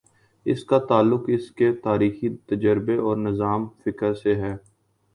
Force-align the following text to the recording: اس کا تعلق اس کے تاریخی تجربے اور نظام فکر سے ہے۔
اس 0.45 0.63
کا 0.63 0.79
تعلق 0.79 1.25
اس 1.27 1.51
کے 1.51 1.71
تاریخی 1.83 2.29
تجربے 2.47 2.97
اور 2.97 3.17
نظام 3.17 3.67
فکر 3.83 4.13
سے 4.13 4.35
ہے۔ 4.35 4.55